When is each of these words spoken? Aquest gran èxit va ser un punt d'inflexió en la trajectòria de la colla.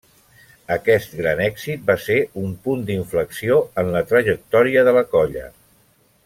Aquest 0.75 1.11
gran 1.17 1.41
èxit 1.47 1.83
va 1.91 1.97
ser 2.05 2.17
un 2.45 2.55
punt 2.69 2.81
d'inflexió 2.89 3.59
en 3.83 3.93
la 3.97 4.03
trajectòria 4.13 4.87
de 4.89 4.97
la 4.99 5.07
colla. 5.15 5.47